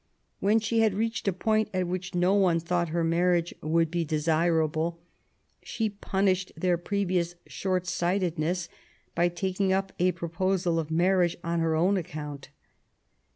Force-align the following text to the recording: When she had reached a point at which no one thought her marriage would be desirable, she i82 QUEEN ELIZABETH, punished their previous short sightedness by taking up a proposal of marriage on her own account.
When 0.39 0.57
she 0.59 0.79
had 0.79 0.95
reached 0.95 1.27
a 1.27 1.31
point 1.31 1.69
at 1.75 1.85
which 1.85 2.15
no 2.15 2.33
one 2.33 2.59
thought 2.59 2.89
her 2.89 3.03
marriage 3.03 3.53
would 3.61 3.91
be 3.91 4.03
desirable, 4.03 4.99
she 5.61 5.83
i82 5.83 5.87
QUEEN 5.87 5.87
ELIZABETH, 5.91 6.01
punished 6.01 6.51
their 6.57 6.77
previous 6.79 7.35
short 7.45 7.85
sightedness 7.85 8.67
by 9.13 9.29
taking 9.29 9.71
up 9.71 9.93
a 9.99 10.13
proposal 10.13 10.79
of 10.79 10.89
marriage 10.89 11.37
on 11.43 11.59
her 11.59 11.75
own 11.75 11.97
account. 11.97 12.49